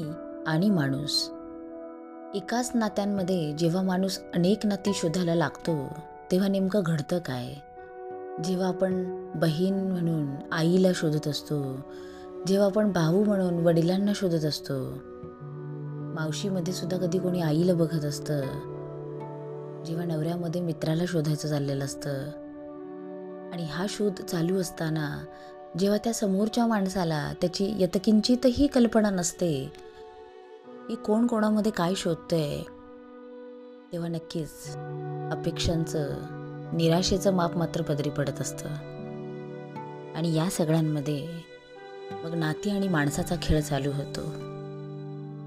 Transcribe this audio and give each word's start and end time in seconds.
नाती 0.00 0.12
आणि 0.46 0.70
माणूस. 0.70 1.30
एकाच 2.34 2.70
नात्यांमध्ये 2.74 3.52
जेव्हा 3.52 3.82
माणूस 3.82 4.18
अनेक 4.34 4.66
नाती 4.66 4.92
शोधायला 4.94 5.34
लागतो 5.34 5.88
तेव्हा 6.30 6.48
नेमकं 6.48 6.82
घडतं 6.86 7.18
काय? 7.18 7.54
जेव्हा 8.44 8.68
आपण 8.68 9.04
बहीण 9.34 9.74
म्हणून 9.74 10.34
आईला 10.52 10.88
शोधत 10.94 11.28
असतो 11.28 11.76
जेव्हा 12.46 12.66
आपण 12.66 12.92
भाऊ 12.92 13.24
म्हणून 13.24 13.54
वडिलांना 13.54 14.12
शोधत 14.14 14.44
असतो 14.44 14.98
मावशीमध्ये 16.14 16.72
सुद्धा 16.72 16.96
कधी 16.96 17.18
कोणी 17.18 17.40
आईला 17.40 17.74
बघत 17.74 18.04
असतं 18.04 18.40
जेव्हा 19.84 20.04
नवऱ्यामध्ये 20.04 20.60
मित्राला 20.60 21.02
शोधायचं 21.08 21.48
चाललेलं 21.48 21.84
असतं. 21.84 22.24
आणि 23.52 23.64
हा 23.64 23.86
शोध 23.88 24.12
चालू 24.12 24.60
असताना 24.60 25.24
जेव्हा 25.78 25.98
त्या 26.04 26.12
समोरच्या 26.14 26.66
माणसाला 26.66 27.32
त्याची 27.40 27.74
यतकिंचितही 27.78 28.66
कल्पना 28.66 29.10
नसते 29.10 29.72
की 30.88 30.94
कोण 30.94 31.26
कोणामध्ये 31.26 31.72
काय 31.72 31.94
शोधतंय 31.94 32.62
तेव्हा 33.92 34.08
नक्कीच 34.08 34.76
अपेक्षांचं 35.32 36.08
निराशेचं 36.72 37.34
माप 37.34 37.56
मात्र 37.56 37.82
पदरी 37.82 38.10
पडत 38.10 38.40
असतं. 38.40 38.68
आणि 40.16 40.34
या 40.34 40.50
सगळ्यांमध्ये 40.50 41.28
मग 42.24 42.34
नाती 42.34 42.70
आणि 42.70 42.88
माणसाचा 42.88 43.34
खेळ 43.42 43.60
चालू 43.60 43.90
होतो. 43.90 44.20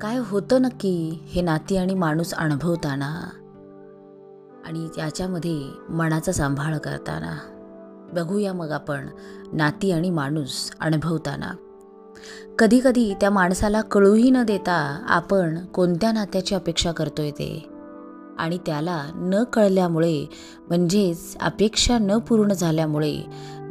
काय 0.01 0.17
होतं 0.17 0.61
नक्की 0.61 1.19
हे 1.25 1.41
नाती 1.41 1.77
आणि 1.77 1.93
माणूस 1.93 2.33
अनुभवताना? 2.33 3.29
आणि 4.65 4.87
त्याच्यामध्ये 4.95 5.61
मनाचा 5.89 6.31
सांभाळ 6.31 6.77
करताना? 6.77 7.37
बघूया 8.13 8.53
मग 8.53 8.71
आपण 8.71 9.07
नाती 9.53 9.91
आणि 9.91 10.09
माणूस 10.09 10.71
अनुभवताना. 10.79 11.51
कधीकधी 12.59 13.13
त्या 13.21 13.29
माणसाला 13.29 13.81
कळूही 13.81 14.31
न 14.31 14.43
देता 14.43 15.05
आपण 15.09 15.65
कोणत्या 15.65 16.11
नात्याची 16.11 16.55
अपेक्षा 16.55 16.91
करतोय 16.91 17.31
ते. 17.31 17.69
आणि 18.37 18.57
त्याला 18.57 19.03
न 19.15 19.43
कळल्यामुळे 19.43 20.25
म्हणजेच 20.67 21.37
अपेक्षा 21.37 21.97
न 21.97 22.17
पूर्ण 22.17 22.53
झाल्यामुळे 22.53 23.17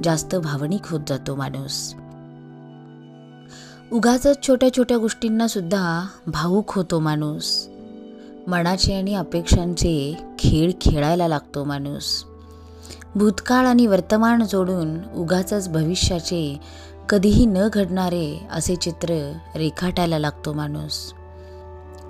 जास्त 0.05 0.34
भावनिक 0.34 0.81
होत 0.84 1.00
जातो 1.09 1.34
माणूस. 1.34 1.95
उगाच 3.92 4.27
छोट्या 4.42 4.72
छोट्या 4.72 4.97
गोष्टींना 4.97 5.48
सुद्धा 5.48 6.06
भावूक 6.27 6.72
होतो 6.72 6.98
माणूस. 6.98 7.69
मनाचे 8.47 8.95
आणि 8.95 9.15
अपेक्षांचे 9.15 10.25
खेळ 10.39 10.70
खेळायला 10.81 11.28
लागतो 11.28 11.65
माणूस. 11.65 12.25
भूतकाळ 13.15 13.67
आणि 13.67 13.87
वर्तमान 13.87 14.42
जोडून 14.45 15.15
उगाच 15.17 15.69
भविष्याचे 15.69 16.61
कधीही 17.08 17.47
न 17.47 17.58
घडणारे 17.72 18.47
असे 18.50 18.77
चित्र 18.77 19.33
रेखाटायला 19.56 20.19
लागतो 20.19 20.52
माणूस. 20.52 21.12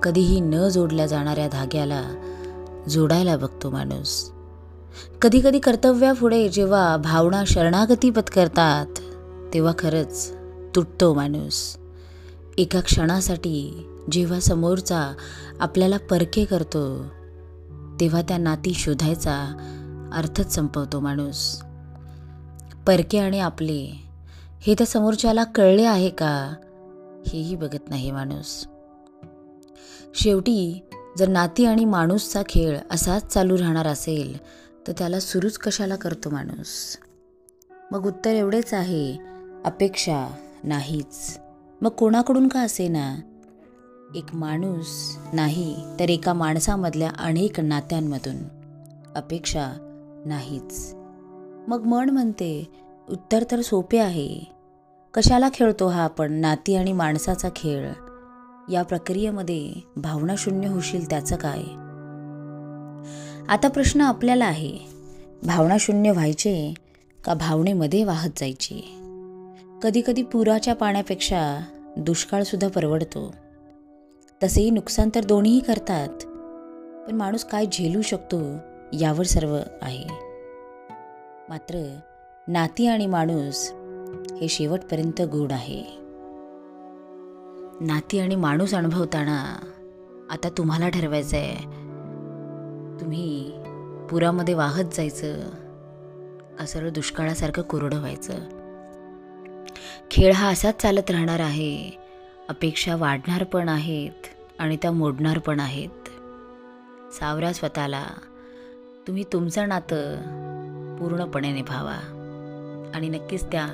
कधीही 0.02 0.40
न 0.40 0.68
जोडल्या 0.68 1.06
जाणाऱ्या 1.06 1.48
धाग्याला 1.48 2.02
जोडायला 2.88 3.36
बघतो 3.36 3.70
माणूस. 3.70 4.30
कधीकधी 5.22 5.58
कर्तव्यापुढे 5.58 6.48
जेव्हा 6.48 6.96
भावना 6.96 7.44
शरणागती 7.46 8.10
पत्करतात 8.10 8.86
तेव्हा 9.54 9.72
खरंच 9.78 10.32
तुटतो 10.74 11.14
माणूस. 11.14 11.76
एका 12.58 12.80
क्षणासाठी 12.80 13.88
जेव्हा 14.12 14.40
समोरचा 14.40 15.12
आपल्याला 15.60 15.96
परके 16.10 16.44
करतो 16.44 17.04
तेव्हा 18.00 18.22
त्या 18.22 18.38
नाती 18.38 18.74
शोधायचा 18.74 19.56
अर्थच 20.12 20.54
संपवतो 20.54 21.00
माणूस. 21.00 21.62
परके 22.86 23.18
आणि 23.18 23.40
आपले 23.40 24.03
हे 24.66 24.74
त्या 24.74 24.86
समोरच्याला 24.86 25.44
कळले 25.44 25.84
आहे 25.84 26.08
का? 26.10 26.54
हेही 27.26 27.56
बघत 27.56 27.88
नाही 27.88 28.10
माणूस. 28.10 28.66
शेवटी 30.14 30.80
जर 31.18 31.28
नाती 31.28 31.64
आणि 31.64 31.84
माणूसचा 31.84 32.42
खेळ 32.48 32.78
असाच 32.90 33.26
चालू 33.26 33.58
राहणार 33.58 33.86
असेल 33.86 34.38
तर 34.86 34.92
त्याला 34.98 35.20
सुरूच 35.20 35.58
कशाला 35.58 35.96
करतो 35.96 36.30
माणूस? 36.30 36.98
मग 37.92 38.06
उत्तर 38.06 38.30
एवढेच 38.30 38.74
आहे 38.74 39.18
अपेक्षा 39.64 40.28
नाहीच. 40.64 41.38
मग 41.80 41.90
कोणाकडून 41.90 42.48
का 42.48 42.60
असे 42.60 42.88
ना 42.88 43.16
एक 44.14 44.34
माणूस 44.34 45.18
नाही 45.32 45.76
तर 46.00 46.10
एका 46.10 46.32
माणसामधल्या 46.32 47.10
अनेक 47.18 47.60
नात्यांमधून. 47.60 48.36
अपेक्षा 49.16 49.72
नाहीच. 50.26 50.94
मग 51.68 51.84
मन 51.84 52.10
म्हणते 52.10 52.70
उत्तर 53.10 53.44
तर 53.50 53.60
सोपे 53.60 53.98
आहे 53.98 54.53
कशाला 55.14 55.48
खेळतो 55.54 55.88
हा 55.88 56.02
आपण? 56.02 56.32
नाती 56.32 56.76
आणि 56.76 56.92
माणसाचा 56.92 57.48
खेळ. 57.56 57.88
या 58.72 58.82
प्रक्रियेमध्ये 58.82 59.72
भावना 59.96 60.34
शून्य 60.38 60.68
होशील 60.68 61.10
त्याचं 61.10 61.36
काय? 61.36 61.60
आता 63.48 63.68
प्रश्न 63.68 64.00
आपल्याला 64.00 64.44
आहे 64.44 64.78
भावना 65.42 65.76
शून्य 65.80 66.10
व्हायचे 66.10 66.74
का 67.24 67.34
भावनेमध्ये 67.34 68.04
वाहत 68.04 68.30
जायचे? 68.36 68.94
कधीकधी 69.82 70.22
पुराच्या 70.22 70.74
पाण्यापेक्षा 70.74 71.60
दुष्काळसुद्धा 71.96 72.68
परवडतो. 72.68 73.34
तसेही 74.42 74.70
नुकसान 74.70 75.10
तर 75.14 75.24
दोन्हीही 75.24 75.60
करतात 75.60 76.08
पण 77.06 77.14
माणूस 77.14 77.44
काय 77.44 77.66
झेलू 77.72 78.02
शकतो 78.02 78.42
यावर 78.92 79.24
सर्व 79.24 79.58
आहे. 79.82 80.04
मात्र 81.48 81.98
नाती 82.48 82.86
आणि 82.86 83.06
माणूस 83.06 83.72
हे 84.40 84.48
शेवटपर्यंत 84.48 85.20
गुण 85.20 85.50
आहे. 85.50 85.84
नाती 87.80 88.18
आणि 88.18 88.36
माणूस 88.36 88.74
अनुभवताना 88.74 89.66
आता 90.30 90.48
तुम्हाला 90.48 90.88
ठरवायचं 90.88 91.36
आहे 91.36 91.64
तुम्ही 93.00 93.52
पुरामध्ये 94.10 94.54
वाहत 94.54 94.84
जायचं 94.92 95.40
का 96.58 96.66
सरळ 96.66 96.90
दुष्काळासारखं 96.90 97.62
कोरडं 97.62 97.98
व्हायचं. 97.98 98.34
खेळ 100.10 100.32
हा 100.32 100.48
असाच 100.48 100.82
चालत 100.82 101.10
राहणार 101.10 101.40
आहे. 101.40 101.90
अपेक्षा 102.48 102.96
वाढणार 102.96 103.44
पण 103.44 103.68
आहेत 103.68 104.26
आणि 104.58 104.76
त्या 104.82 104.92
मोडणार 104.92 105.38
पण 105.38 105.60
आहेत. 105.60 106.08
सावरा 107.12 107.52
स्वतःला 107.52 108.04
तुम्ही 109.06 109.24
तुमचं 109.32 109.68
नातं 109.68 110.16
पूर्णपणे 110.98 111.52
निभावा. 111.52 112.13
आणि 112.94 113.08
नक्कीच 113.08 113.44
त्या 113.44 113.68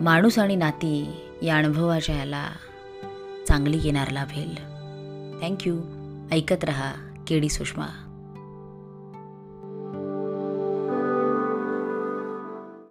माणूस 0.00 0.38
आणि 0.38 0.56
नाती 0.56 1.10
या 1.42 1.56
अनुभवाच्या 1.56 2.16
याला 2.16 2.48
चांगली 3.48 3.78
किनार 3.78 4.10
लाभेल. 4.10 4.54
थँक्यू 5.42 5.80
ऐकत 6.32 6.64
रहा 6.64 6.92
केडी 7.28 7.48
सुषमा. 7.48 8.03